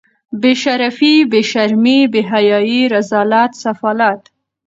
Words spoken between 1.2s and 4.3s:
بې شرمي بې حیايي رذالت سفالت